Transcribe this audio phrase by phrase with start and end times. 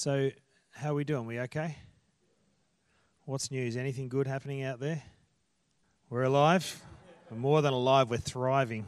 [0.00, 0.30] So,
[0.70, 1.26] how are we doing?
[1.26, 1.76] We okay?
[3.24, 3.76] What's news?
[3.76, 5.02] Anything good happening out there?
[6.08, 6.80] We're alive.
[7.28, 8.08] We're more than alive.
[8.08, 8.86] We're thriving.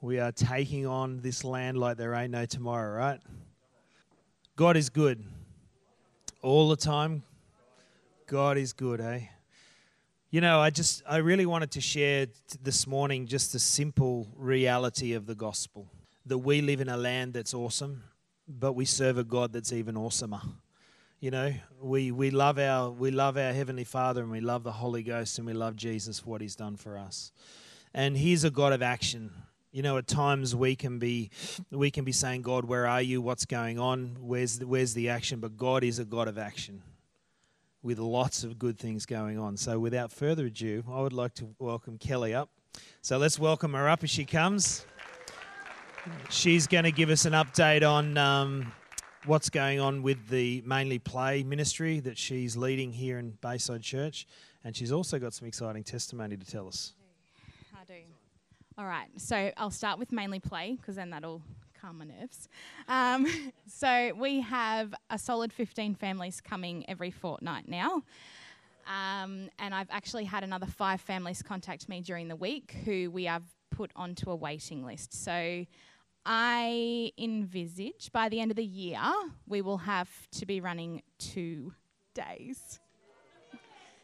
[0.00, 3.20] We are taking on this land like there ain't no tomorrow, right?
[4.54, 5.24] God is good
[6.40, 7.24] all the time.
[8.28, 9.22] God is good, eh?
[10.30, 12.28] You know, I just, I really wanted to share
[12.62, 15.88] this morning just the simple reality of the gospel
[16.26, 18.04] that we live in a land that's awesome,
[18.48, 20.42] but we serve a God that's even awesomer.
[21.20, 24.72] You know, we, we love our we love our heavenly Father and we love the
[24.72, 27.30] Holy Ghost and we love Jesus for what He's done for us.
[27.94, 29.30] And He's a God of action.
[29.70, 31.30] You know, at times we can be
[31.70, 33.22] we can be saying, God, where are you?
[33.22, 34.16] What's going on?
[34.20, 35.38] Where's the, where's the action?
[35.38, 36.82] But God is a God of action
[37.82, 39.56] with lots of good things going on.
[39.56, 42.50] So without further ado, I would like to welcome Kelly up.
[43.00, 44.86] So let's welcome her up as she comes.
[46.30, 48.72] She's going to give us an update on um,
[49.26, 54.26] what's going on with the mainly play ministry that she's leading here in Bayside Church.
[54.64, 56.94] And she's also got some exciting testimony to tell us.
[57.74, 58.00] I do.
[58.78, 61.42] All right, so I'll start with mainly play because then that'll
[61.80, 62.48] calm my nerves.
[62.88, 63.26] Um,
[63.66, 68.02] so we have a solid 15 families coming every fortnight now.
[68.86, 73.24] Um, and I've actually had another five families contact me during the week who we
[73.24, 75.12] have put onto a waiting list.
[75.12, 75.64] So
[76.24, 79.00] I envisage by the end of the year
[79.46, 81.74] we will have to be running two
[82.14, 82.80] days.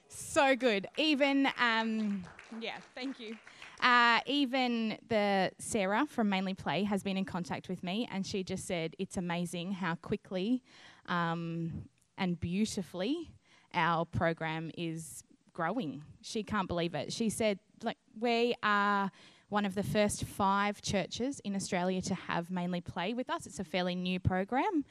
[0.08, 0.86] So good.
[0.97, 2.25] Even, um,
[2.60, 3.36] yeah, thank you.
[3.80, 8.42] Uh, even the Sarah from Mainly Play has been in contact with me, and she
[8.42, 10.62] just said it's amazing how quickly
[11.06, 13.30] um, and beautifully
[13.75, 15.22] our program is
[15.53, 16.03] growing.
[16.22, 17.12] She can't believe it.
[17.12, 19.10] She said, like, we are
[19.48, 23.46] one of the first five churches in Australia to have Mainly Play with us.
[23.46, 24.84] It's a fairly new program.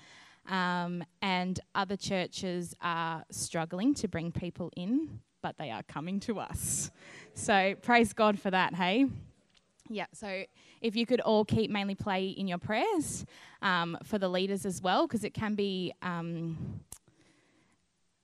[0.50, 6.40] Um, and other churches are struggling to bring people in, but they are coming to
[6.40, 6.90] us.
[7.34, 9.06] So praise God for that, hey?
[9.90, 10.44] Yeah, so
[10.82, 13.26] if you could all keep mainly play in your prayers
[13.62, 16.82] um, for the leaders as well, because it can be, um,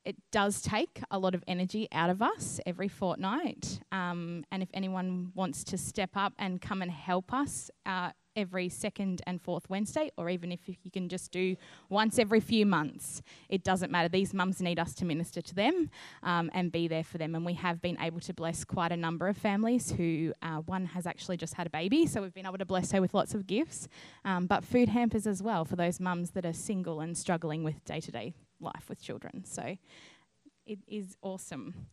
[0.06, 3.80] it does take a lot of energy out of us every fortnight.
[3.92, 8.70] Um, and if anyone wants to step up and come and help us uh, every
[8.70, 11.56] second and fourth Wednesday, or even if you can just do
[11.90, 13.22] once every few months.
[13.50, 14.10] It doesn't matter.
[14.10, 15.90] These mums need us to minister to them
[16.24, 17.36] um, and be there for them.
[17.36, 20.86] And we have been able to bless quite a number of families who, uh, one
[20.88, 23.34] has actually just had a baby, so we've been able to bless her with lots
[23.34, 23.88] of gifts,
[24.26, 27.84] um, but food hampers as well for those mums that are single and struggling with
[27.86, 29.44] day to day life with children.
[29.46, 29.78] So
[30.66, 31.88] it is awesome.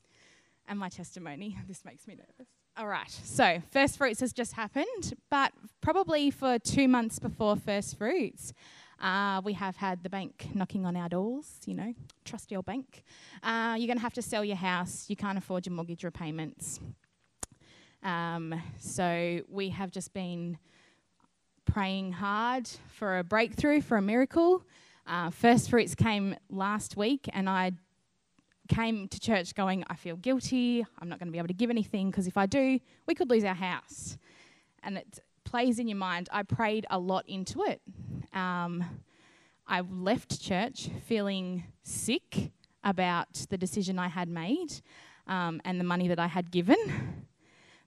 [0.69, 2.49] And my testimony, this makes me nervous.
[2.77, 7.99] All right, so First Fruits has just happened, but probably for two months before First
[7.99, 8.55] Fruits,
[9.01, 11.93] uh, we have had the bank knocking on our doors, you know,
[12.25, 13.03] trust your bank.
[13.43, 16.81] Uh, you're going to have to sell your house, you can't afford your mortgage repayments.
[18.03, 20.57] Um, so we have just been
[21.67, 24.65] praying hard for a breakthrough, for a miracle.
[25.07, 27.73] Uh, First Fruits came last week, and I
[28.69, 30.87] came to church going, I feel guilty.
[30.99, 33.29] I'm not going to be able to give anything because if I do, we could
[33.29, 34.17] lose our house.
[34.83, 36.29] And it plays in your mind.
[36.33, 37.81] I prayed a lot into it.
[38.33, 38.85] Um,
[39.67, 42.53] I left church feeling sick
[42.85, 44.81] about the decision I had made
[45.27, 47.27] um, and the money that I had given.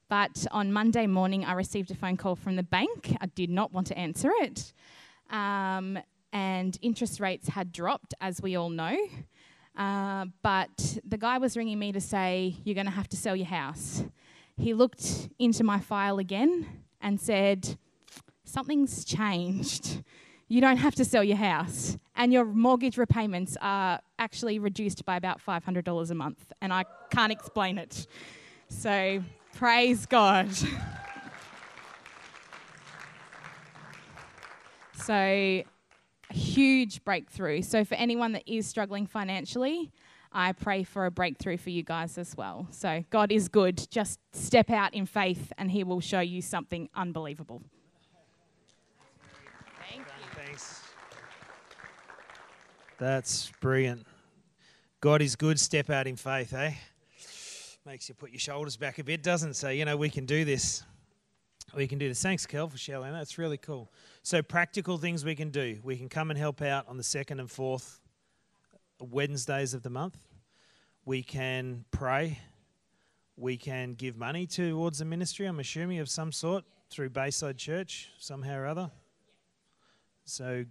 [0.10, 3.16] But on Monday morning, I received a phone call from the bank.
[3.20, 4.74] I did not want to answer it.
[5.30, 5.98] Um,
[6.34, 8.98] and interest rates had dropped, as we all know.
[9.78, 13.36] Uh, but the guy was ringing me to say, You're going to have to sell
[13.36, 14.04] your house.
[14.58, 16.68] He looked into my file again
[17.00, 17.78] and said,
[18.44, 20.04] Something's changed.
[20.48, 21.98] You don't have to sell your house.
[22.16, 26.52] And your mortgage repayments are actually reduced by about $500 a month.
[26.62, 28.06] And I can't explain it.
[28.70, 29.24] So
[29.56, 30.50] praise God.
[34.96, 35.64] so
[36.34, 37.62] huge breakthrough.
[37.62, 39.92] So, for anyone that is struggling financially,
[40.32, 42.68] I pray for a breakthrough for you guys as well.
[42.72, 43.88] So, God is good.
[43.90, 47.62] Just step out in faith, and He will show you something unbelievable.
[49.90, 50.46] Thank you.
[50.46, 50.82] Thanks.
[52.98, 54.06] That's brilliant.
[55.02, 55.60] God is good.
[55.60, 56.74] Step out in faith, eh?
[57.86, 59.56] Makes you put your shoulders back a bit, doesn't it?
[59.56, 60.84] So, you know, we can do this.
[61.76, 62.22] We can do this.
[62.22, 63.18] Thanks, Kel, for sharing that.
[63.18, 63.92] That's really cool.
[64.22, 65.80] So, practical things we can do.
[65.84, 68.00] We can come and help out on the second and fourth
[69.00, 70.18] Wednesdays of the month.
[71.06, 72.40] We can pray.
[73.36, 78.10] We can give money towards the ministry, I'm assuming, of some sort through Bayside Church,
[78.20, 78.92] somehow or other.
[80.26, 80.66] So,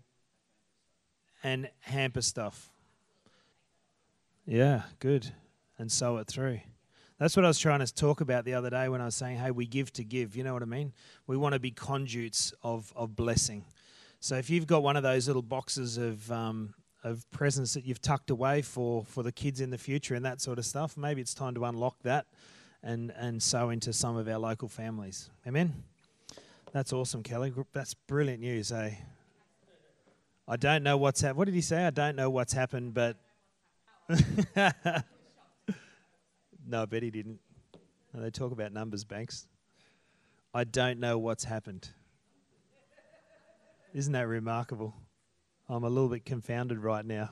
[1.42, 2.70] and hamper stuff.
[4.46, 5.32] Yeah, good.
[5.78, 6.60] And sow it through.
[7.22, 9.36] That's what I was trying to talk about the other day when I was saying,
[9.36, 10.34] hey, we give to give.
[10.34, 10.92] You know what I mean?
[11.28, 13.64] We want to be conduits of, of blessing.
[14.18, 16.74] So if you've got one of those little boxes of, um,
[17.04, 20.40] of presents that you've tucked away for, for the kids in the future and that
[20.40, 22.26] sort of stuff, maybe it's time to unlock that
[22.82, 25.30] and, and sow into some of our local families.
[25.46, 25.72] Amen?
[26.72, 27.52] That's awesome, Kelly.
[27.72, 28.94] That's brilliant news, eh?
[30.48, 31.38] I don't know what's happened.
[31.38, 31.86] What did he say?
[31.86, 33.16] I don't know what's happened, but.
[36.72, 37.38] no, I bet he didn't.
[38.14, 39.46] No, they talk about numbers, Banks.
[40.54, 41.90] I don't know what's happened.
[43.92, 44.94] Isn't that remarkable?
[45.68, 47.30] I'm a little bit confounded right now.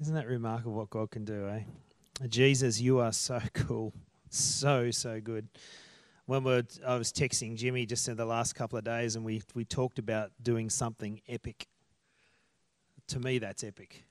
[0.00, 1.64] Isn't that remarkable what God can do, eh?
[2.28, 3.92] Jesus, you are so cool.
[4.30, 5.48] So, so good.
[6.24, 9.42] When we I was texting Jimmy just in the last couple of days, and we,
[9.54, 11.66] we talked about doing something epic.
[13.08, 14.04] To me, that's epic.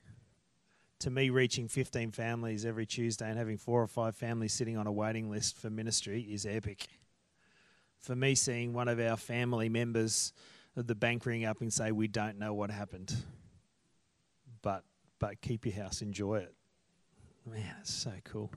[1.02, 4.86] To me, reaching 15 families every Tuesday and having four or five families sitting on
[4.86, 6.86] a waiting list for ministry is epic.
[7.98, 10.32] For me, seeing one of our family members
[10.76, 13.16] of the bank ring up and say, "We don't know what happened,
[14.62, 14.84] but
[15.18, 16.54] but keep your house, enjoy it."
[17.44, 18.52] Man, it's so cool.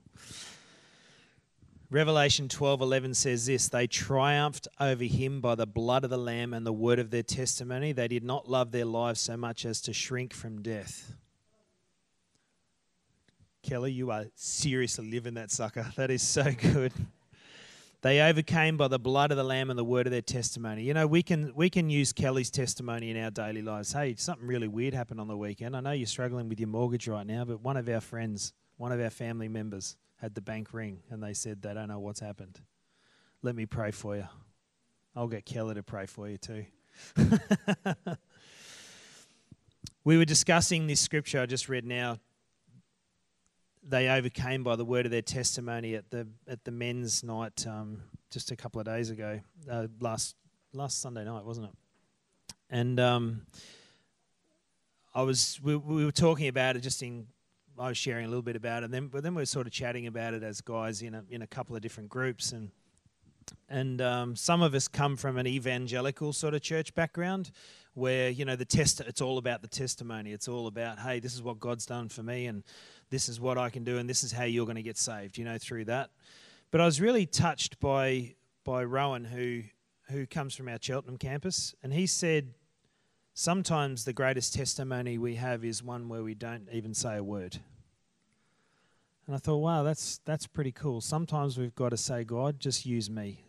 [1.89, 6.63] Revelation 12:11 says this, they triumphed over him by the blood of the lamb and
[6.63, 7.91] the word of their testimony.
[7.91, 11.15] They did not love their lives so much as to shrink from death.
[13.65, 15.87] Kelly, you are seriously living that sucker.
[15.95, 16.93] That is so good.
[18.03, 20.83] They overcame by the blood of the lamb and the word of their testimony.
[20.83, 23.91] You know, we can we can use Kelly's testimony in our daily lives.
[23.91, 25.75] Hey, something really weird happened on the weekend.
[25.75, 28.91] I know you're struggling with your mortgage right now, but one of our friends one
[28.91, 32.19] of our family members had the bank ring and they said they don't know what's
[32.19, 32.61] happened.
[33.41, 34.27] Let me pray for you.
[35.15, 36.65] I'll get Kelly to pray for you too.
[40.03, 42.19] we were discussing this scripture I just read now.
[43.87, 48.01] They overcame by the word of their testimony at the at the men's night um,
[48.31, 49.39] just a couple of days ago,
[49.69, 50.35] uh, last
[50.73, 51.73] last Sunday night, wasn't it?
[52.69, 53.45] And um,
[55.13, 57.27] I was we, we were talking about it just in
[57.77, 59.67] I was sharing a little bit about it, and then but then we were sort
[59.67, 62.71] of chatting about it as guys in a in a couple of different groups, and
[63.69, 67.51] and um, some of us come from an evangelical sort of church background,
[67.93, 70.31] where you know the test it's all about the testimony.
[70.31, 72.63] It's all about hey, this is what God's done for me, and
[73.15, 75.37] this is what I can do, and this is how you're going to get saved.
[75.37, 76.09] You know through that.
[76.69, 78.35] But I was really touched by
[78.65, 79.63] by Rowan who
[80.09, 82.53] who comes from our Cheltenham campus, and he said
[83.37, 87.59] Sometimes the greatest testimony we have is one where we don't even say a word.
[89.27, 91.01] And I thought, wow, that's that's pretty cool.
[91.01, 93.44] Sometimes we've got to say, God, just use me.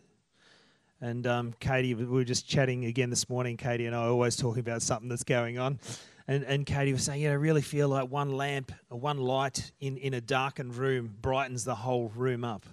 [0.99, 3.55] And um, Katie, we were just chatting again this morning.
[3.55, 5.79] Katie and I are always talking about something that's going on.
[6.27, 9.97] And, and Katie was saying, yeah, I really feel like one lamp, one light in,
[9.97, 12.65] in a darkened room brightens the whole room up.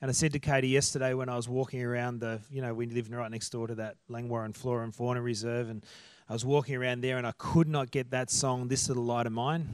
[0.00, 2.86] And I said to Katie yesterday when I was walking around the, you know, we
[2.86, 5.84] live right next door to that Langwarrin Flora and Fauna Reserve, and
[6.28, 9.26] I was walking around there and I could not get that song, This Little Light
[9.26, 9.66] of Mine.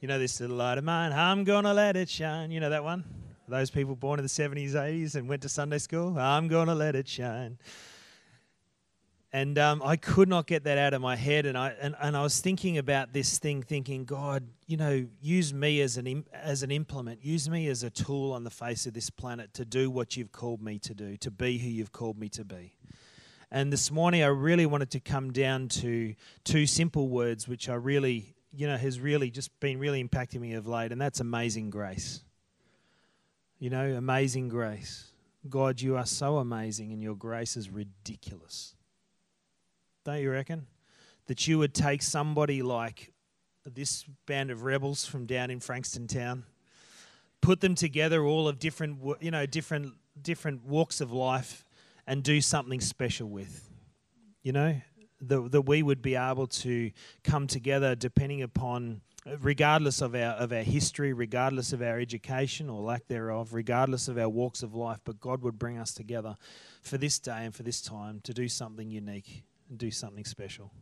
[0.00, 2.50] You know, This Little Light of Mine, I'm gonna let it shine.
[2.50, 3.04] You know that one?
[3.48, 6.94] Those people born in the 70s, 80s and went to Sunday school, I'm gonna let
[6.94, 7.58] it shine.
[9.34, 11.46] And um, I could not get that out of my head.
[11.46, 15.54] And I, and, and I was thinking about this thing, thinking, God, you know, use
[15.54, 18.92] me as an, as an implement, use me as a tool on the face of
[18.92, 22.18] this planet to do what you've called me to do, to be who you've called
[22.18, 22.74] me to be.
[23.50, 27.74] And this morning, I really wanted to come down to two simple words, which I
[27.74, 31.70] really, you know, has really just been really impacting me of late, and that's amazing
[31.70, 32.22] grace.
[33.62, 35.12] You know, amazing grace.
[35.48, 38.74] God, you are so amazing, and your grace is ridiculous.
[40.04, 40.66] Don't you reckon?
[41.26, 43.12] That you would take somebody like
[43.64, 46.42] this band of rebels from down in Frankston Town,
[47.40, 51.64] put them together, all of different, you know, different different walks of life,
[52.04, 53.70] and do something special with.
[54.42, 54.80] You know,
[55.20, 56.90] that, that we would be able to
[57.22, 59.02] come together depending upon
[59.40, 64.18] regardless of our of our history, regardless of our education or lack thereof, regardless of
[64.18, 66.36] our walks of life, but God would bring us together
[66.82, 70.72] for this day and for this time to do something unique and do something special.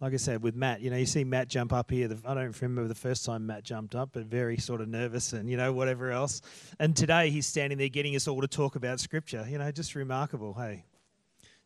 [0.00, 2.08] Like I said, with Matt, you know, you see Matt jump up here.
[2.24, 5.50] I don't remember the first time Matt jumped up, but very sort of nervous and,
[5.50, 6.40] you know, whatever else.
[6.78, 9.46] And today he's standing there getting us all to talk about Scripture.
[9.46, 10.54] You know, just remarkable.
[10.54, 10.84] Hey,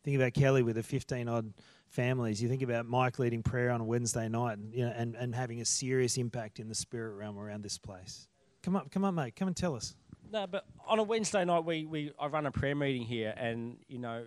[0.03, 1.53] think about Kelly with a 15 odd
[1.95, 2.41] families.
[2.41, 5.33] You think about Mike leading prayer on a Wednesday night and, you know, and, and
[5.33, 8.27] having a serious impact in the spirit realm around this place.
[8.61, 9.35] Come up, come up, mate.
[9.35, 9.95] Come and tell us.
[10.31, 13.77] No, but on a Wednesday night, we, we I run a prayer meeting here, and,
[13.87, 14.25] you know,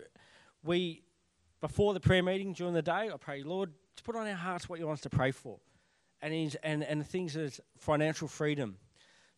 [0.64, 1.02] we,
[1.60, 4.68] before the prayer meeting during the day, I pray, Lord, to put on our hearts
[4.68, 5.58] what He wants to pray for,
[6.22, 8.76] and he's, and and the things as financial freedom,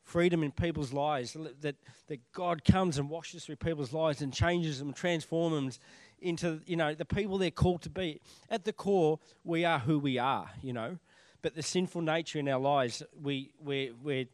[0.03, 1.35] freedom in people's lives.
[1.63, 1.77] That
[2.09, 5.85] that God comes and washes through people's lives and changes them, transforms them
[6.21, 8.21] into you know the people they're called to be.
[8.49, 10.99] At the core, we are who we are, you know,
[11.43, 14.29] but the sinful nature in our lives, we we we,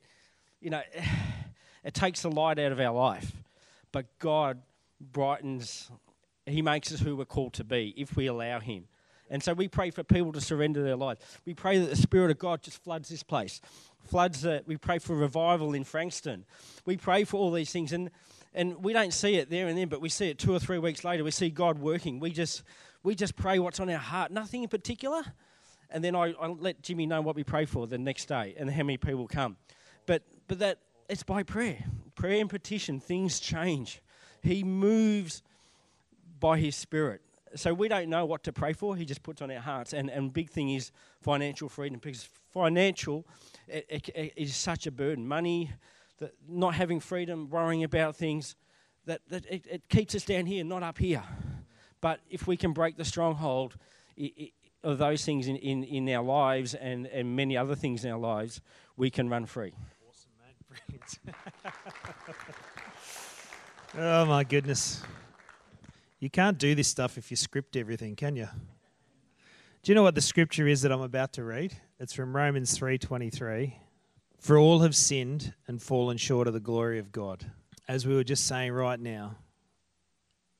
[0.60, 0.82] you know,
[1.84, 3.32] it takes the light out of our life,
[3.92, 4.60] but God
[5.00, 5.90] brightens.
[6.46, 8.84] He makes us who we're called to be if we allow Him.
[9.28, 11.20] And so we pray for people to surrender their lives.
[11.44, 13.60] We pray that the Spirit of God just floods this place,
[14.04, 14.66] floods that.
[14.68, 16.44] We pray for revival in Frankston.
[16.84, 17.92] We pray for all these things.
[17.92, 18.10] And
[18.56, 20.78] and we don't see it there and then, but we see it two or three
[20.78, 21.22] weeks later.
[21.22, 22.18] We see God working.
[22.18, 22.62] We just
[23.02, 25.22] we just pray what's on our heart, nothing in particular,
[25.90, 28.68] and then I, I let Jimmy know what we pray for the next day and
[28.68, 29.56] how many people come.
[30.06, 31.84] But but that it's by prayer,
[32.16, 32.98] prayer and petition.
[32.98, 34.00] Things change.
[34.42, 35.42] He moves
[36.40, 37.20] by His Spirit.
[37.54, 38.96] So we don't know what to pray for.
[38.96, 39.92] He just puts on our hearts.
[39.92, 43.26] And and big thing is financial freedom because financial
[43.68, 45.28] it, it, it is such a burden.
[45.28, 45.70] Money
[46.18, 48.56] that not having freedom, worrying about things,
[49.06, 51.22] that, that it, it keeps us down here, not up here.
[52.00, 53.76] But if we can break the stronghold
[54.82, 58.18] of those things in, in, in our lives and, and many other things in our
[58.18, 58.60] lives,
[58.96, 59.72] we can run free.
[60.08, 60.30] Awesome,
[60.90, 61.34] mate.
[63.98, 65.02] oh, my goodness.
[66.18, 68.48] You can't do this stuff if you script everything, can you?
[69.82, 71.72] Do you know what the scripture is that I'm about to read?
[72.00, 73.74] It's from Romans 3:23.
[74.46, 77.50] For all have sinned and fallen short of the glory of God.
[77.88, 79.38] As we were just saying right now,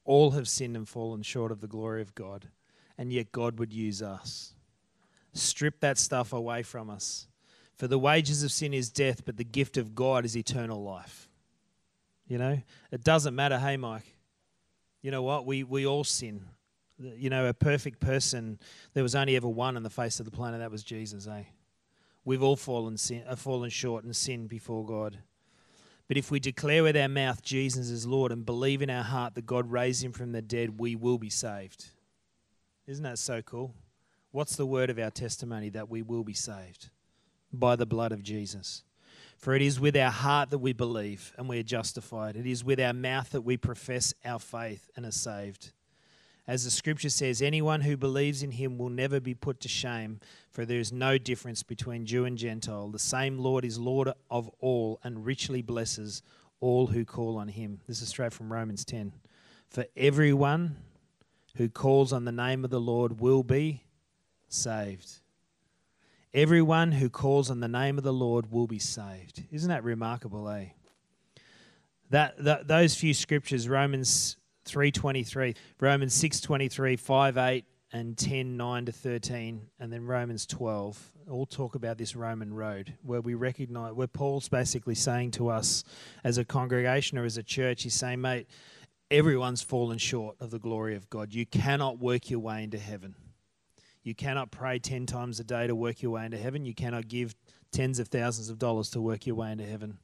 [0.04, 2.48] all have sinned and fallen short of the glory of God,
[2.98, 4.54] and yet God would use us.
[5.34, 7.28] Strip that stuff away from us.
[7.76, 11.28] For the wages of sin is death, but the gift of God is eternal life.
[12.26, 13.56] You know, it doesn't matter.
[13.56, 14.16] Hey, Mike,
[15.00, 15.46] you know what?
[15.46, 16.44] We, we all sin.
[16.98, 18.58] You know, a perfect person,
[18.94, 21.44] there was only ever one on the face of the planet, that was Jesus, eh?
[22.26, 25.18] We've all fallen, sin, uh, fallen short and sinned before God.
[26.08, 29.36] But if we declare with our mouth Jesus is Lord and believe in our heart
[29.36, 31.86] that God raised him from the dead, we will be saved.
[32.88, 33.74] Isn't that so cool?
[34.32, 35.68] What's the word of our testimony?
[35.70, 36.90] That we will be saved
[37.52, 38.82] by the blood of Jesus.
[39.38, 42.34] For it is with our heart that we believe and we are justified.
[42.34, 45.70] It is with our mouth that we profess our faith and are saved.
[46.48, 50.20] As the scripture says, anyone who believes in him will never be put to shame,
[50.50, 52.88] for there is no difference between Jew and Gentile.
[52.88, 56.22] The same Lord is Lord of all and richly blesses
[56.60, 57.80] all who call on him.
[57.88, 59.12] This is straight from Romans 10.
[59.68, 60.76] For everyone
[61.56, 63.82] who calls on the name of the Lord will be
[64.48, 65.20] saved.
[66.32, 69.42] Everyone who calls on the name of the Lord will be saved.
[69.50, 70.66] Isn't that remarkable, eh?
[72.10, 78.92] That, that those few scriptures, Romans 3.23, Romans 6.23, 5, 8, and 10, 9 to
[78.92, 84.06] 13, and then Romans 12, all talk about this Roman road where we recognize, where
[84.06, 85.84] Paul's basically saying to us
[86.24, 88.48] as a congregation or as a church, he's saying, mate,
[89.10, 91.32] everyone's fallen short of the glory of God.
[91.32, 93.14] You cannot work your way into heaven.
[94.02, 96.64] You cannot pray 10 times a day to work your way into heaven.
[96.64, 97.34] You cannot give
[97.72, 99.98] tens of thousands of dollars to work your way into heaven.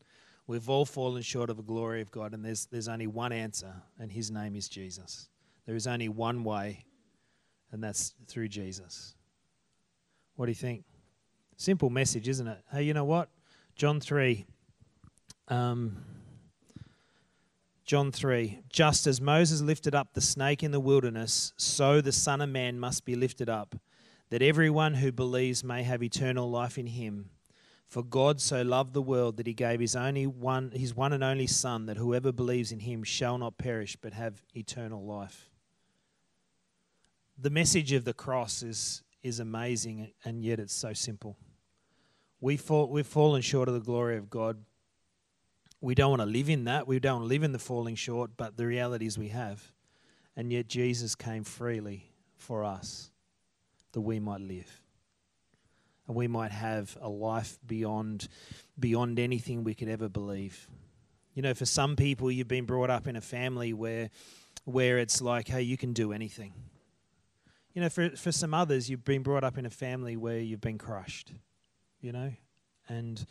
[0.47, 3.73] We've all fallen short of the glory of God, and there's, there's only one answer,
[3.99, 5.29] and his name is Jesus.
[5.67, 6.85] There is only one way,
[7.71, 9.15] and that's through Jesus.
[10.35, 10.85] What do you think?
[11.57, 12.59] Simple message, isn't it?
[12.73, 13.29] Hey, you know what?
[13.77, 14.45] John 3.
[15.49, 15.99] Um,
[17.85, 22.41] John 3 Just as Moses lifted up the snake in the wilderness, so the Son
[22.41, 23.77] of Man must be lifted up,
[24.31, 27.31] that everyone who believes may have eternal life in him.
[27.93, 31.23] For God so loved the world that he gave his only one his one and
[31.23, 35.51] only son that whoever believes in him shall not perish but have eternal life.
[37.37, 41.37] The message of the cross is is amazing and yet it's so simple.
[42.41, 44.65] We fall, we've fallen short of the glory of God.
[45.83, 46.89] We don't want to live in that.
[46.89, 49.63] We don't live in the falling short, but the reality is we have.
[50.35, 53.11] And yet Jesus came freely for us
[53.93, 54.83] that we might live
[56.07, 58.29] and we might have a life beyond
[58.79, 60.69] beyond anything we could ever believe.
[61.35, 64.11] You know, for some people you've been brought up in a family where
[64.65, 66.53] where it's like, hey, you can do anything.
[67.75, 70.61] You know, for for some others you've been brought up in a family where you've
[70.61, 71.33] been crushed,
[72.01, 72.33] you know?
[72.89, 73.25] And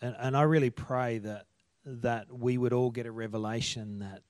[0.00, 1.46] and, and I really pray that
[1.84, 4.22] that we would all get a revelation that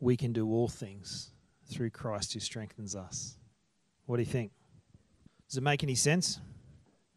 [0.00, 1.30] we can do all things
[1.66, 3.36] through Christ who strengthens us.
[4.06, 4.52] What do you think?
[5.48, 6.40] Does it make any sense?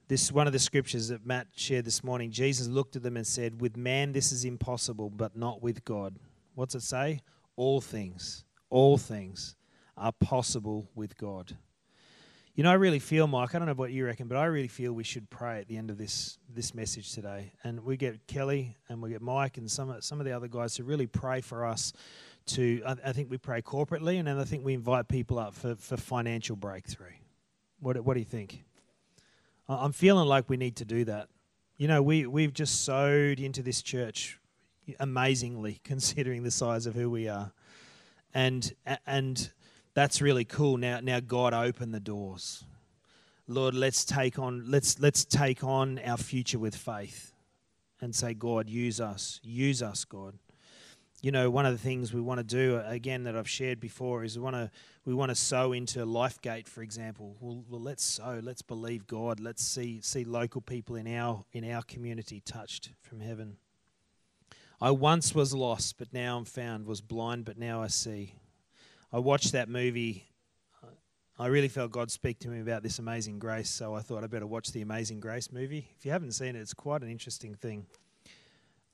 [0.07, 2.31] This is one of the scriptures that Matt shared this morning.
[2.31, 6.17] Jesus looked at them and said, With man this is impossible, but not with God.
[6.55, 7.19] What's it say?
[7.57, 9.55] All things, all things
[9.97, 11.57] are possible with God.
[12.55, 13.53] You know, I really feel, Mike.
[13.53, 15.77] I don't know what you reckon, but I really feel we should pray at the
[15.77, 19.69] end of this this message today, and we get Kelly and we get Mike and
[19.69, 21.91] some some of the other guys to really pray for us.
[22.47, 25.53] To I, I think we pray corporately, and then I think we invite people up
[25.53, 27.21] for, for financial breakthrough.
[27.81, 28.63] What what do you think?
[29.67, 31.27] I'm feeling like we need to do that.
[31.77, 34.39] You know, we we've just sowed into this church
[35.00, 37.51] amazingly, considering the size of who we are,
[38.33, 38.73] and
[39.05, 39.51] and
[39.93, 40.77] that's really cool.
[40.77, 42.63] Now, now God open the doors.
[43.47, 47.33] Lord, let's take on let's let's take on our future with faith
[48.00, 49.39] and say, God, use us.
[49.43, 50.35] Use us, God.
[51.22, 53.80] You know, one of the things we want to do uh, again that I've shared
[53.80, 54.72] before is we want to
[55.06, 57.38] we want to sow into LifeGate, for example.
[57.40, 58.40] Well, well, let's sow.
[58.42, 59.40] Let's believe God.
[59.40, 63.58] Let's see see local people in our in our community touched from heaven.
[64.82, 66.88] I once was lost, but now I'm found.
[66.88, 68.34] Was blind, but now I see.
[69.13, 70.25] I watched that movie.
[71.38, 74.28] I really felt God speak to me about this Amazing Grace, so I thought I
[74.28, 75.88] better watch the Amazing Grace movie.
[75.98, 77.86] If you haven't seen it, it's quite an interesting thing.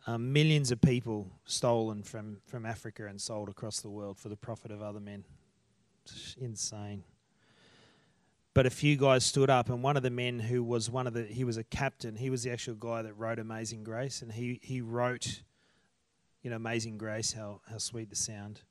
[0.09, 4.37] Um, millions of people stolen from, from Africa and sold across the world for the
[4.37, 5.25] profit of other men.
[6.05, 7.03] It's insane.
[8.53, 11.13] But a few guys stood up, and one of the men who was one of
[11.13, 12.15] the he was a captain.
[12.15, 15.43] He was the actual guy that wrote Amazing Grace, and he he wrote,
[16.41, 18.61] you know, Amazing Grace, how how sweet the sound.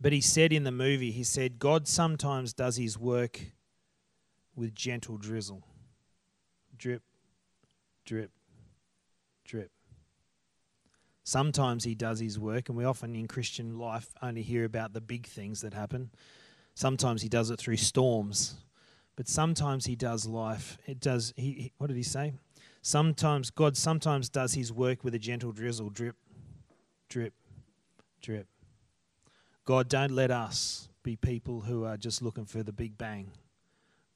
[0.00, 3.38] But he said in the movie, he said, God sometimes does his work
[4.56, 5.62] with gentle drizzle.
[6.76, 7.02] Drip,
[8.06, 8.30] drip,
[9.44, 9.70] drip.
[11.30, 15.00] Sometimes he does his work, and we often in Christian life only hear about the
[15.00, 16.10] big things that happen.
[16.74, 18.56] Sometimes he does it through storms,
[19.14, 20.76] but sometimes he does life.
[20.86, 21.32] It does.
[21.36, 22.32] He, he what did he say?
[22.82, 26.16] Sometimes God sometimes does his work with a gentle drizzle, drip,
[27.08, 27.34] drip,
[28.20, 28.48] drip.
[29.64, 33.30] God, don't let us be people who are just looking for the big bang.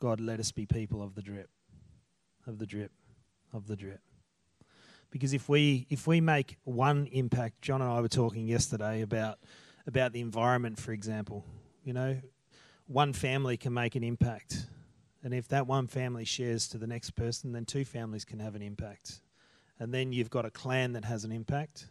[0.01, 1.49] God, let us be people of the drip,
[2.45, 2.91] of the drip,
[3.53, 4.01] of the drip.
[5.15, 9.39] Because if we if we make one impact, John and I were talking yesterday about
[9.87, 11.45] about the environment, for example.
[11.85, 12.21] You know,
[12.89, 14.67] one family can make an impact,
[15.23, 18.57] and if that one family shares to the next person, then two families can have
[18.57, 19.21] an impact,
[19.79, 21.87] and then you've got a clan that has an impact,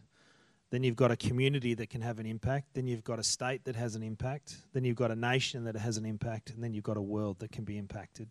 [0.70, 2.74] then you've got a community that can have an impact.
[2.74, 4.58] Then you've got a state that has an impact.
[4.74, 6.50] Then you've got a nation that has an impact.
[6.50, 8.28] And then you've got a world that can be impacted.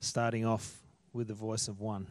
[0.00, 0.80] Starting off
[1.12, 2.08] with the voice of one.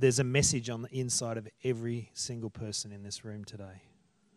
[0.00, 3.82] There's a message on the inside of every single person in this room today.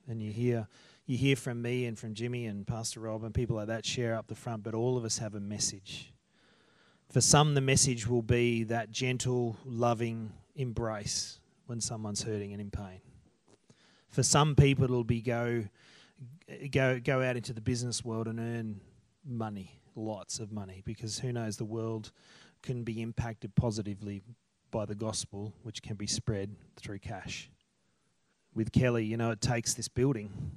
[0.07, 0.67] And you hear
[1.05, 4.15] you hear from me and from Jimmy and Pastor Rob and people like that share
[4.15, 6.13] up the front, but all of us have a message.
[7.11, 12.71] For some, the message will be that gentle, loving embrace when someone's hurting and in
[12.71, 13.01] pain.
[14.09, 15.65] For some people, it'll be go
[16.71, 18.81] go go out into the business world and earn
[19.23, 22.11] money, lots of money, because who knows the world
[22.63, 24.23] can be impacted positively
[24.71, 27.49] by the gospel, which can be spread through cash.
[28.53, 30.51] With Kelly, you know, it takes this building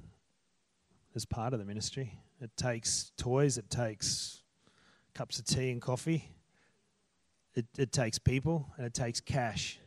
[1.15, 2.19] as part of the ministry.
[2.41, 4.41] It takes toys, it takes
[5.13, 6.29] cups of tea and coffee,
[7.53, 9.79] it, it takes people, and it takes cash.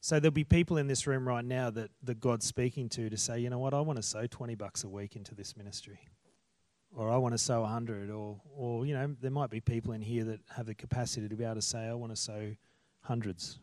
[0.00, 3.16] So there'll be people in this room right now that, that God's speaking to to
[3.16, 5.98] say, you know what, I want to sow 20 bucks a week into this ministry.
[6.94, 8.10] Or I want to sow 100.
[8.10, 11.34] Or, or, you know, there might be people in here that have the capacity to
[11.34, 12.54] be able to say, I want to sow
[13.04, 13.58] hundreds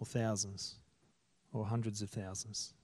[0.00, 0.76] or thousands
[1.52, 2.74] or hundreds of thousands.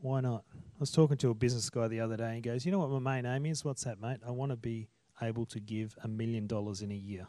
[0.00, 0.44] Why not?
[0.54, 2.78] I was talking to a business guy the other day and he goes, You know
[2.78, 3.64] what my main aim is?
[3.64, 4.18] What's that, mate?
[4.26, 4.88] I want to be
[5.20, 7.26] able to give a million dollars in a year.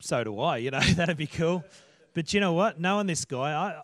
[0.00, 1.64] So do I, you know, that'd be cool.
[2.14, 2.80] But you know what?
[2.80, 3.82] Knowing this guy, I,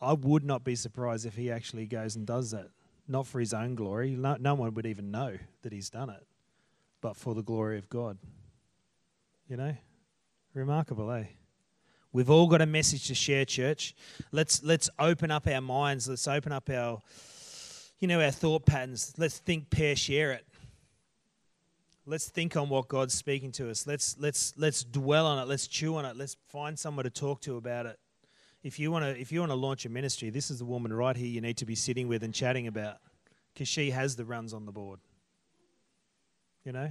[0.00, 2.68] I would not be surprised if he actually goes and does that.
[3.08, 4.10] Not for his own glory.
[4.10, 6.24] No, no one would even know that he's done it,
[7.00, 8.18] but for the glory of God.
[9.48, 9.76] You know?
[10.54, 11.24] Remarkable, eh?
[12.12, 13.94] We've all got a message to share, church.
[14.32, 16.08] Let's let's open up our minds.
[16.08, 17.00] Let's open up our,
[18.00, 19.14] you know, our thought patterns.
[19.16, 20.46] Let's think, pair, share it.
[22.06, 23.86] Let's think on what God's speaking to us.
[23.86, 25.48] Let's let's let's dwell on it.
[25.48, 26.16] Let's chew on it.
[26.16, 27.98] Let's find someone to talk to about it
[28.62, 30.92] if you want to if you want to launch a ministry, this is the woman
[30.92, 32.98] right here you need to be sitting with and chatting about
[33.52, 35.00] because she has the runs on the board.
[36.64, 36.90] You know,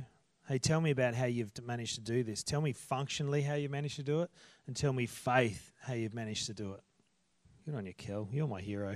[0.49, 2.43] hey, tell me about how you've managed to do this.
[2.43, 4.31] Tell me functionally how you managed to do it,
[4.65, 6.81] and tell me faith how you've managed to do it.
[7.65, 8.27] Good on you, Kel.
[8.31, 8.95] You're my hero.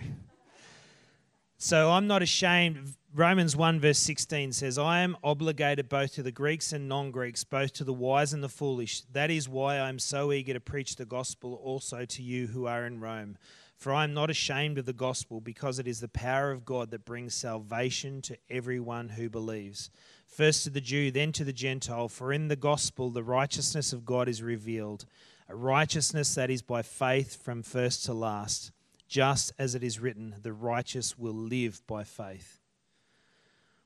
[1.60, 2.96] So I'm not ashamed.
[3.14, 7.44] Romans 1, verse 16 says, I am obligated both to the Greeks and non Greeks,
[7.44, 9.02] both to the wise and the foolish.
[9.12, 12.66] That is why I am so eager to preach the gospel also to you who
[12.66, 13.38] are in Rome.
[13.78, 16.92] For I am not ashamed of the gospel, because it is the power of God
[16.92, 19.90] that brings salvation to everyone who believes
[20.34, 22.08] first to the Jew, then to the Gentile.
[22.10, 25.06] For in the gospel the righteousness of God is revealed,
[25.48, 28.72] a righteousness that is by faith from first to last,
[29.08, 32.60] just as it is written, the righteous will live by faith.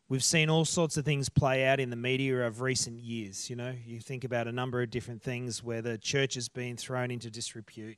[0.09, 3.49] We've seen all sorts of things play out in the media of recent years.
[3.49, 6.77] You know, you think about a number of different things where the church has been
[6.77, 7.97] thrown into disrepute.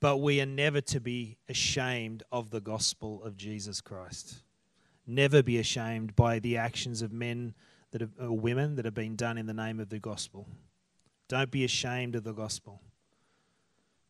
[0.00, 4.42] But we are never to be ashamed of the gospel of Jesus Christ.
[5.10, 7.54] Never be ashamed by the actions of men
[7.90, 10.46] that have, or women that have been done in the name of the gospel.
[11.28, 12.80] Don't be ashamed of the gospel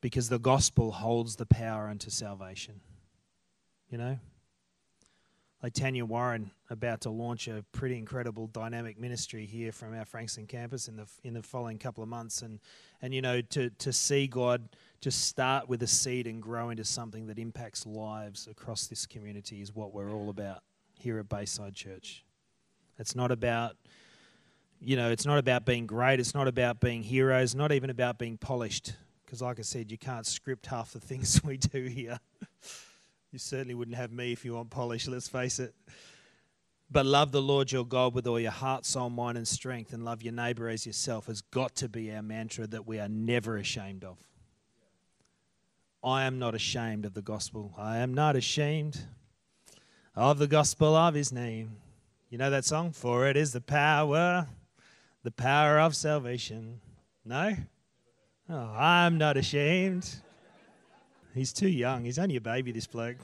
[0.00, 2.80] because the gospel holds the power unto salvation.
[3.88, 4.18] You know?
[5.62, 10.46] like Tanya Warren about to launch a pretty incredible dynamic ministry here from our Frankston
[10.46, 12.60] campus in the in the following couple of months and
[13.02, 14.68] and you know to to see God
[15.00, 19.60] just start with a seed and grow into something that impacts lives across this community
[19.60, 20.62] is what we're all about
[21.00, 22.24] here at Bayside Church.
[22.98, 23.76] It's not about
[24.82, 28.18] you know, it's not about being great, it's not about being heroes, not even about
[28.18, 28.94] being polished
[29.30, 32.18] because like I said, you can't script half the things we do here.
[33.30, 35.72] You certainly wouldn't have me if you want polish, let's face it.
[36.90, 40.04] But love the Lord your God with all your heart, soul, mind, and strength, and
[40.04, 43.56] love your neighbor as yourself has got to be our mantra that we are never
[43.56, 44.18] ashamed of.
[46.02, 47.72] I am not ashamed of the gospel.
[47.78, 49.02] I am not ashamed
[50.14, 51.76] of the gospel of his name.
[52.28, 52.92] You know that song?
[52.92, 54.46] For it is the power,
[55.22, 56.80] the power of salvation.
[57.24, 57.56] No?
[58.48, 60.22] Oh, I'm not ashamed.
[61.34, 62.04] He's too young.
[62.04, 63.18] He's only a baby, this bloke.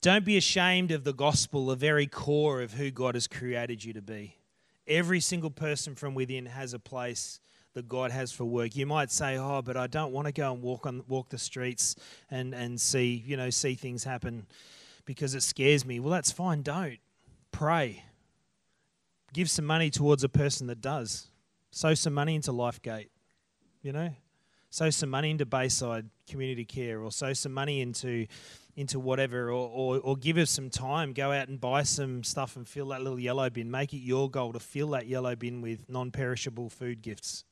[0.00, 3.92] Don't be ashamed of the gospel, the very core of who God has created you
[3.94, 4.36] to be.
[4.86, 7.40] Every single person from within has a place
[7.72, 8.76] that God has for work.
[8.76, 11.38] You might say, "Oh, but I don't want to go and walk on walk the
[11.38, 11.96] streets
[12.30, 14.46] and and see, you know, see things happen
[15.04, 16.62] because it scares me." Well, that's fine.
[16.62, 16.98] Don't.
[17.52, 18.04] Pray.
[19.32, 21.28] Give some money towards a person that does.
[21.70, 23.08] Sow some money into LifeGate.
[23.82, 24.10] You know,
[24.70, 28.26] sow some money into Bayside Community Care or sow some money into
[28.76, 32.56] into whatever or, or, or, give us some time go out and buy some stuff
[32.56, 35.60] and fill that little yellow bin make it your goal to fill that yellow bin
[35.60, 37.44] with non-perishable food gifts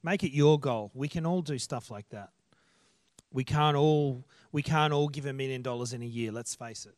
[0.00, 2.30] make it your goal we can all do stuff like that
[3.32, 6.86] we can't all we can't all give a million dollars in a year let's face
[6.86, 6.94] it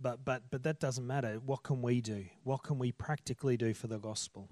[0.00, 3.74] but but but that doesn't matter what can we do what can we practically do
[3.74, 4.48] for the gospel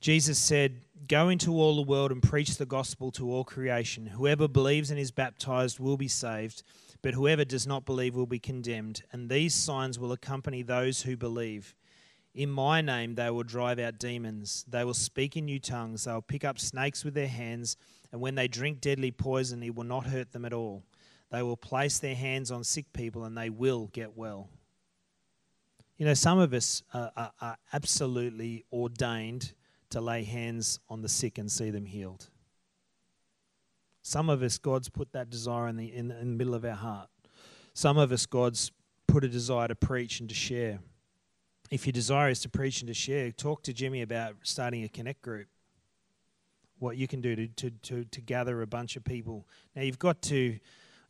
[0.00, 4.06] Jesus said, Go into all the world and preach the gospel to all creation.
[4.06, 6.62] Whoever believes and is baptized will be saved,
[7.02, 9.02] but whoever does not believe will be condemned.
[9.12, 11.74] And these signs will accompany those who believe.
[12.34, 14.64] In my name they will drive out demons.
[14.66, 16.04] They will speak in new tongues.
[16.04, 17.76] They will pick up snakes with their hands.
[18.12, 20.82] And when they drink deadly poison, it will not hurt them at all.
[21.30, 24.48] They will place their hands on sick people and they will get well.
[25.96, 29.52] You know, some of us are, are, are absolutely ordained
[29.90, 32.30] to lay hands on the sick and see them healed.
[34.02, 36.74] Some of us, God's put that desire in the, in, in the middle of our
[36.74, 37.08] heart.
[37.74, 38.72] Some of us, God's
[39.06, 40.80] put a desire to preach and to share.
[41.70, 44.88] If your desire is to preach and to share, talk to Jimmy about starting a
[44.88, 45.48] connect group.
[46.80, 49.46] What you can do to, to, to, to gather a bunch of people.
[49.76, 50.58] Now, you've got to,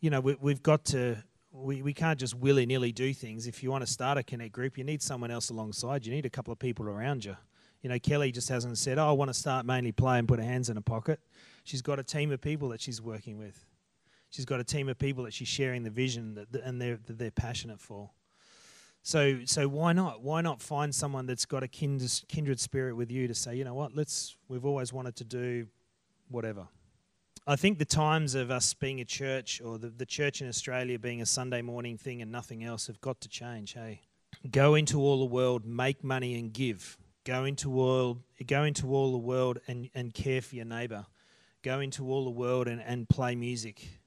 [0.00, 1.16] you know, we, we've got to
[1.52, 3.46] we, we can't just willy nilly do things.
[3.46, 6.06] If you want to start a connect group, you need someone else alongside.
[6.06, 7.36] You need a couple of people around you.
[7.82, 10.38] You know, Kelly just hasn't said, "Oh, I want to start mainly play and put
[10.38, 11.18] her hands in a pocket."
[11.64, 13.64] She's got a team of people that she's working with.
[14.28, 17.18] She's got a team of people that she's sharing the vision that, and they're that
[17.18, 18.10] they're passionate for.
[19.02, 20.22] So, so why not?
[20.22, 23.74] Why not find someone that's got a kindred, spirit with you to say, you know
[23.74, 23.94] what?
[23.94, 24.36] Let's.
[24.48, 25.66] We've always wanted to do
[26.28, 26.68] whatever.
[27.46, 30.98] I think the times of us being a church or the, the church in Australia
[30.98, 33.72] being a Sunday morning thing and nothing else have got to change.
[33.72, 34.02] Hey,
[34.50, 36.98] go into all the world, make money, and give.
[37.24, 41.06] Go into all, go into all the world and, and care for your neighbor.
[41.62, 44.00] Go into all the world and, and play music.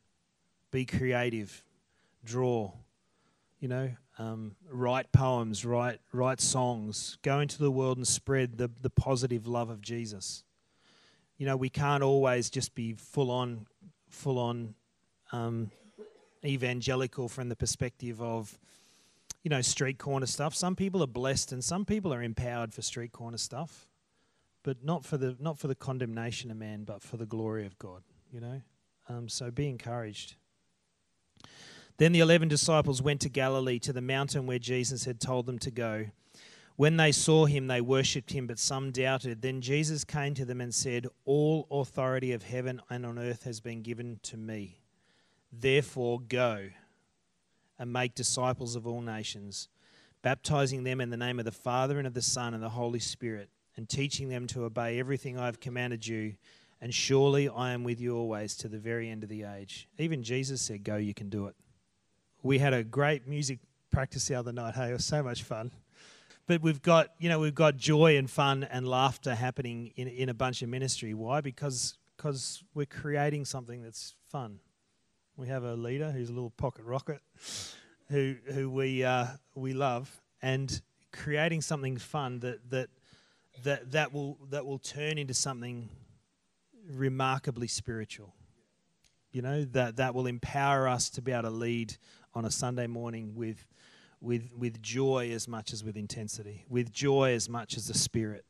[0.72, 1.64] Be creative.
[2.24, 2.72] Draw.
[3.60, 7.18] You know, um, write poems, write, write songs.
[7.22, 10.44] Go into the world and spread the, the positive love of Jesus.
[11.38, 13.66] You know, we can't always just be full on,
[14.10, 14.76] full on
[15.32, 15.72] um,
[16.46, 18.58] evangelical from the perspective of
[19.44, 20.56] you know, street corner stuff.
[20.56, 23.88] Some people are blessed and some people are empowered for street corner stuff,
[24.64, 27.78] but not for the not for the condemnation of man, but for the glory of
[27.78, 28.04] God.
[28.32, 28.62] You know,
[29.10, 30.36] um, so be encouraged.
[31.98, 35.60] Then the eleven disciples went to Galilee to the mountain where Jesus had told them
[35.60, 36.08] to go.
[36.76, 39.44] When they saw him, they worshipped him, but some doubted.
[39.44, 43.60] Then Jesus came to them and said, All authority of heaven and on earth has
[43.60, 44.82] been given to me.
[45.52, 46.70] Therefore, go
[47.78, 49.70] and make disciples of all nations,
[50.24, 53.00] baptizing them in the name of the Father and of the Son and the Holy
[53.00, 56.36] Spirit, and teaching them to obey everything I have commanded you.
[56.82, 59.88] And surely I am with you always to the very end of the age.
[60.00, 61.56] Even Jesus said, Go, you can do it.
[62.44, 64.76] We had a great music practice the other night.
[64.76, 65.72] Hey, it was so much fun.
[66.46, 70.28] But we've got, you know, we've got joy and fun and laughter happening in, in
[70.28, 71.14] a bunch of ministry.
[71.14, 71.40] Why?
[71.40, 74.60] Because because we're creating something that's fun.
[75.38, 77.22] We have a leader who's a little pocket rocket,
[78.10, 80.82] who who we uh, we love, and
[81.14, 82.90] creating something fun that that
[83.64, 85.88] that that will that will turn into something
[86.92, 88.34] remarkably spiritual.
[89.32, 91.96] You know that that will empower us to be able to lead
[92.34, 93.66] on a Sunday morning with
[94.22, 98.46] with with joy as much as with intensity, with joy as much as the Spirit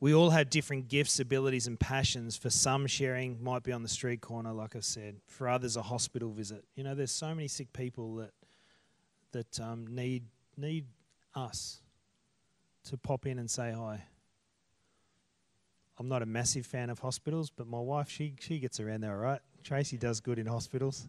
[0.00, 2.36] we all have different gifts, abilities, and passions.
[2.36, 5.16] For some, sharing might be on the street corner, like I said.
[5.26, 6.64] For others, a hospital visit.
[6.76, 8.30] You know, there's so many sick people that
[9.32, 10.24] that um, need
[10.56, 10.86] need
[11.34, 11.80] us
[12.84, 14.04] to pop in and say hi.
[15.98, 19.16] I'm not a massive fan of hospitals, but my wife she she gets around there
[19.16, 19.40] all right.
[19.64, 21.08] Tracy does good in hospitals.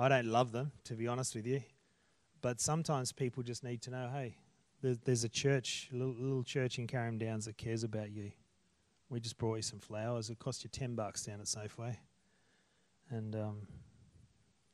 [0.00, 1.62] I don't love them, to be honest with you,
[2.40, 4.38] but sometimes people just need to know, hey,
[4.82, 8.32] there's, a church, a little, little church in Carrum Downs that cares about you.
[9.10, 10.30] We just brought you some flowers.
[10.30, 11.96] It cost you 10 bucks down at Safeway.
[13.10, 13.66] And, um,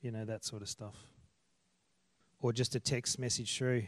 [0.01, 0.95] you know, that sort of stuff.
[2.41, 3.83] Or just a text message through.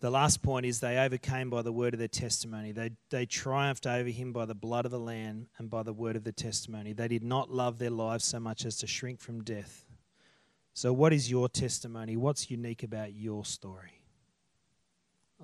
[0.00, 2.72] The last point is they overcame by the word of their testimony.
[2.72, 6.16] They, they triumphed over him by the blood of the Lamb and by the word
[6.16, 6.92] of the testimony.
[6.92, 9.84] They did not love their lives so much as to shrink from death.
[10.72, 12.16] So, what is your testimony?
[12.16, 14.02] What's unique about your story?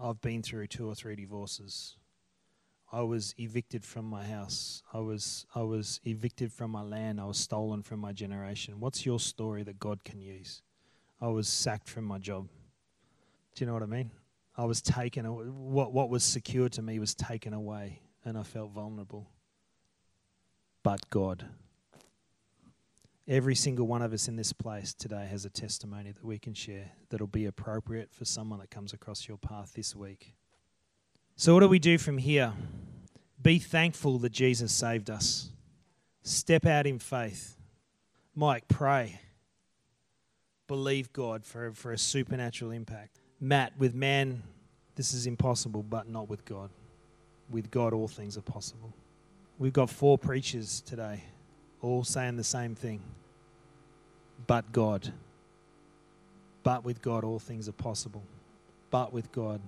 [0.00, 1.96] I've been through two or three divorces.
[2.92, 4.82] I was evicted from my house.
[4.92, 7.20] I was I was evicted from my land.
[7.20, 8.78] I was stolen from my generation.
[8.78, 10.62] What's your story that God can use?
[11.20, 12.48] I was sacked from my job.
[13.54, 14.10] Do you know what I mean?
[14.56, 18.70] I was taken what what was secure to me was taken away and I felt
[18.70, 19.30] vulnerable.
[20.82, 21.46] But God
[23.28, 26.54] Every single one of us in this place today has a testimony that we can
[26.54, 30.34] share that'll be appropriate for someone that comes across your path this week.
[31.34, 32.52] So, what do we do from here?
[33.42, 35.50] Be thankful that Jesus saved us.
[36.22, 37.56] Step out in faith.
[38.36, 39.20] Mike, pray.
[40.68, 43.18] Believe God for, for a supernatural impact.
[43.40, 44.44] Matt, with man,
[44.94, 46.70] this is impossible, but not with God.
[47.50, 48.94] With God, all things are possible.
[49.58, 51.24] We've got four preachers today
[51.82, 53.00] all saying the same thing.
[54.46, 55.12] But God.
[56.62, 58.22] But with God, all things are possible.
[58.90, 59.60] But with God.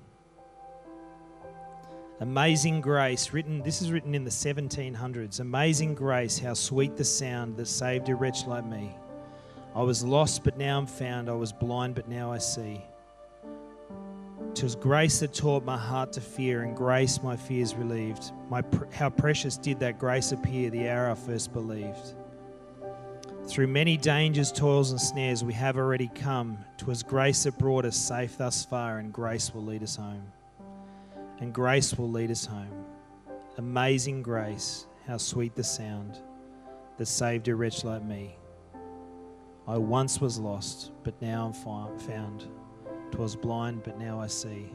[2.20, 5.38] Amazing grace, written, this is written in the 1700s.
[5.38, 8.96] Amazing grace, how sweet the sound that saved a wretch like me.
[9.76, 11.28] I was lost, but now I'm found.
[11.28, 12.82] I was blind, but now I see.
[14.58, 18.32] 'Twas grace that taught my heart to fear, and grace my fears relieved.
[18.50, 22.14] My, how precious did that grace appear the hour I first believed.
[23.46, 26.58] Through many dangers, toils, and snares, we have already come.
[26.76, 30.32] 'Twas grace that brought us safe thus far, and grace will lead us home.
[31.38, 32.84] And grace will lead us home.
[33.58, 36.18] Amazing grace, how sweet the sound
[36.96, 38.34] that saved a wretch like me.
[39.68, 42.48] I once was lost, but now I'm found.
[43.10, 44.70] 'Twas blind, but now I see.